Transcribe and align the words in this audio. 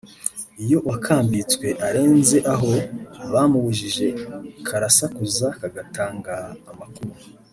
iyo 0.63 0.77
uwakambitswe 0.85 1.67
arenze 1.87 2.37
aho 2.53 2.71
bamubujije 3.31 4.07
karasakuza 4.67 5.47
kagatanga 5.59 6.33
amakuru 6.71 7.13